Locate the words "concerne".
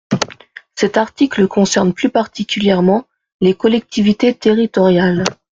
1.47-1.93